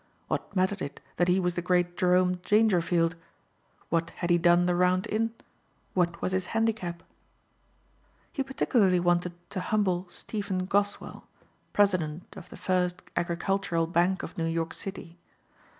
[0.29, 3.15] What mattered it that he was the great Jerome Dangerfield.
[3.89, 5.31] What had he done the round in?
[5.93, 7.03] What was his handicap?
[8.31, 11.27] He particularly wanted to humble Stephen Goswell,
[11.71, 15.19] president of the First Agricultural Bank of New York City.